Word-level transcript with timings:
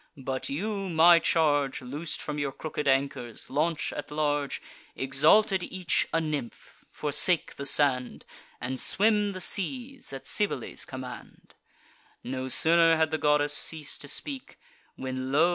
But 0.17 0.49
you, 0.49 0.89
my 0.89 1.19
charge, 1.19 1.79
Loos'd 1.79 2.23
from 2.23 2.39
your 2.39 2.51
crooked 2.51 2.87
anchors, 2.87 3.51
launch 3.51 3.93
at 3.93 4.09
large, 4.09 4.59
Exalted 4.95 5.61
each 5.61 6.07
a 6.11 6.19
nymph: 6.19 6.83
forsake 6.89 7.53
the 7.53 7.67
sand, 7.67 8.25
And 8.59 8.79
swim 8.79 9.33
the 9.33 9.39
seas, 9.39 10.11
at 10.11 10.25
Cybele's 10.25 10.85
command." 10.85 11.53
No 12.23 12.47
sooner 12.47 12.97
had 12.97 13.11
the 13.11 13.19
goddess 13.19 13.53
ceas'd 13.53 14.01
to 14.01 14.07
speak, 14.07 14.57
When, 14.95 15.31
lo! 15.31 15.49